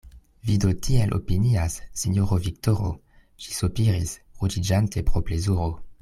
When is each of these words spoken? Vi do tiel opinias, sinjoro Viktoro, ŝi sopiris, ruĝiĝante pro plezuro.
Vi 0.49 0.53
do 0.61 0.69
tiel 0.85 1.11
opinias, 1.17 1.75
sinjoro 2.03 2.37
Viktoro, 2.47 2.89
ŝi 3.45 3.53
sopiris, 3.59 4.15
ruĝiĝante 4.41 5.05
pro 5.11 5.23
plezuro. 5.29 5.69